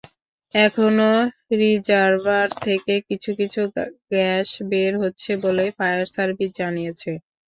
এখনো 0.53 1.09
রিজার্ভার 1.59 2.47
থেকে 2.61 2.93
কিছু 3.09 3.31
কিছু 3.39 3.61
গ্যাস 4.11 4.49
বের 4.69 4.93
হচ্ছে 5.03 5.31
বলে 5.43 5.65
ফায়ার 5.77 6.05
সার্ভিস 6.15 6.51
জানিয়েছে। 6.59 7.11